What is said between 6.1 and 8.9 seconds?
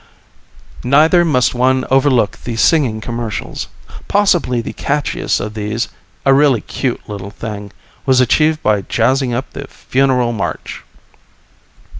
a really cute little thing, was achieved by